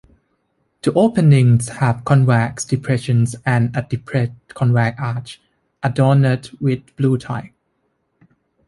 [0.81, 5.39] The openings have convex depressions and a depressed convex arch,
[5.83, 7.51] adorned with blue tiles.